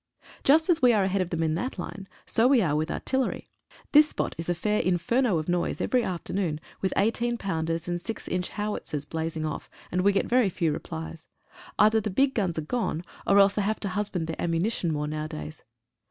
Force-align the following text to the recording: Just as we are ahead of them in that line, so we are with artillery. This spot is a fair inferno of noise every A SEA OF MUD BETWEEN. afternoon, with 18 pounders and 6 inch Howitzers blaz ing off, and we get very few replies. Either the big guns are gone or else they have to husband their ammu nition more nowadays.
Just 0.43 0.67
as 0.67 0.81
we 0.81 0.93
are 0.93 1.03
ahead 1.03 1.21
of 1.21 1.29
them 1.29 1.43
in 1.43 1.53
that 1.53 1.77
line, 1.77 2.07
so 2.25 2.47
we 2.47 2.59
are 2.59 2.75
with 2.75 2.89
artillery. 2.89 3.45
This 3.91 4.09
spot 4.09 4.33
is 4.35 4.49
a 4.49 4.55
fair 4.55 4.79
inferno 4.81 5.37
of 5.37 5.47
noise 5.47 5.79
every 5.79 6.01
A 6.01 6.05
SEA 6.05 6.05
OF 6.05 6.05
MUD 6.05 6.05
BETWEEN. 6.05 6.13
afternoon, 6.47 6.59
with 6.81 6.93
18 6.97 7.37
pounders 7.37 7.87
and 7.87 8.01
6 8.01 8.27
inch 8.29 8.49
Howitzers 8.49 9.05
blaz 9.05 9.37
ing 9.37 9.45
off, 9.45 9.69
and 9.91 10.01
we 10.01 10.11
get 10.11 10.25
very 10.25 10.49
few 10.49 10.71
replies. 10.73 11.27
Either 11.77 12.01
the 12.01 12.09
big 12.09 12.33
guns 12.33 12.57
are 12.57 12.61
gone 12.61 13.03
or 13.27 13.37
else 13.37 13.53
they 13.53 13.61
have 13.61 13.79
to 13.81 13.89
husband 13.89 14.25
their 14.25 14.37
ammu 14.47 14.59
nition 14.59 14.89
more 14.89 15.05
nowadays. 15.07 15.61